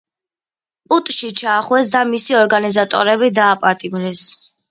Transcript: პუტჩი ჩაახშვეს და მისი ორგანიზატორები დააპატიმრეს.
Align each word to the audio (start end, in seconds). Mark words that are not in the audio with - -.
პუტჩი 0.93 1.29
ჩაახშვეს 1.41 1.91
და 1.97 2.01
მისი 2.13 2.37
ორგანიზატორები 2.39 3.31
დააპატიმრეს. 3.41 4.27